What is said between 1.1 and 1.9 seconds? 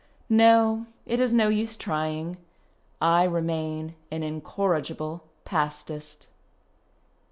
is no use